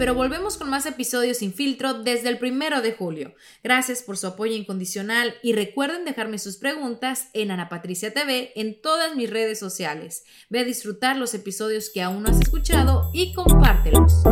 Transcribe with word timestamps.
Pero 0.00 0.14
volvemos 0.14 0.56
con 0.56 0.70
más 0.70 0.86
episodios 0.86 1.36
sin 1.36 1.52
filtro 1.52 1.92
desde 1.92 2.30
el 2.30 2.38
primero 2.38 2.80
de 2.80 2.94
julio. 2.94 3.34
Gracias 3.62 4.02
por 4.02 4.16
su 4.16 4.28
apoyo 4.28 4.54
incondicional 4.54 5.34
y 5.42 5.52
recuerden 5.52 6.06
dejarme 6.06 6.38
sus 6.38 6.56
preguntas 6.56 7.28
en 7.34 7.50
Ana 7.50 7.68
Patricia 7.68 8.10
TV 8.14 8.50
en 8.56 8.80
todas 8.80 9.14
mis 9.14 9.28
redes 9.28 9.58
sociales. 9.58 10.24
Ve 10.48 10.60
a 10.60 10.64
disfrutar 10.64 11.18
los 11.18 11.34
episodios 11.34 11.90
que 11.92 12.00
aún 12.00 12.22
no 12.22 12.30
has 12.30 12.40
escuchado 12.40 13.10
y 13.12 13.34
compártelos. 13.34 14.22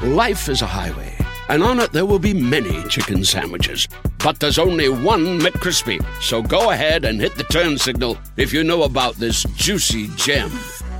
Life 0.00 0.50
is 0.50 0.62
a 0.62 0.66
highway, 0.66 1.14
and 1.50 1.62
on 1.62 1.80
it 1.80 1.92
there 1.92 2.06
will 2.06 2.18
be 2.18 2.32
many 2.32 2.82
chicken 2.88 3.26
sandwiches. 3.26 3.86
But 4.24 4.38
there's 4.38 4.58
only 4.58 4.88
one 4.88 5.38
McCrispy. 5.38 6.02
So 6.18 6.40
go 6.40 6.70
ahead 6.70 7.04
and 7.04 7.20
hit 7.20 7.36
the 7.36 7.44
turn 7.44 7.76
signal 7.76 8.16
if 8.38 8.54
you 8.54 8.64
know 8.64 8.84
about 8.84 9.16
this 9.16 9.44
juicy 9.54 10.08
gem 10.16 10.50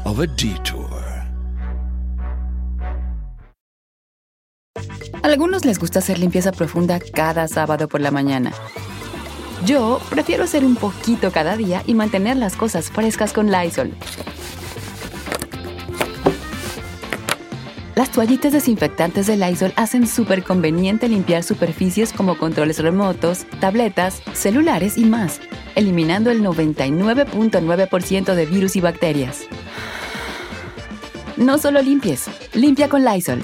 of 0.05 0.20
a 0.20 0.27
detour. 0.27 0.91
Algunos 5.22 5.64
les 5.64 5.78
gusta 5.78 6.00
hacer 6.00 6.19
limpieza 6.19 6.50
profunda 6.53 6.98
cada 6.98 7.47
sábado 7.47 7.89
por 7.89 8.00
la 8.00 8.11
mañana. 8.11 8.53
Yo 9.64 10.00
prefiero 10.11 10.44
hacer 10.44 10.64
un 10.64 10.75
poquito 10.75 11.31
cada 11.31 11.56
día 11.56 11.83
y 11.86 11.94
mantener 11.94 12.36
las 12.36 12.56
cosas 12.56 12.91
frescas 12.91 13.33
con 13.33 13.53
Lysol. 13.53 13.92
Las 17.94 18.11
toallitas 18.11 18.53
desinfectantes 18.53 19.27
de 19.27 19.37
Lysol 19.37 19.72
hacen 19.77 20.09
súper 20.09 20.42
conveniente 20.42 21.09
limpiar 21.09 21.44
superficies 21.44 22.12
como 22.12 22.37
controles 22.37 22.78
remotos, 22.81 23.47
tabletas, 23.61 24.22
celulares 24.33 24.98
y 24.98 25.05
más, 25.05 25.41
eliminando 25.75 26.31
el 26.31 26.42
99.9% 26.42 28.34
de 28.34 28.47
virus 28.47 28.77
y 28.77 28.81
bacterias. 28.81 29.47
No 31.37 31.59
solo 31.59 31.83
limpies, 31.83 32.27
limpia 32.55 32.89
con 32.89 33.05
Lysol. 33.05 33.43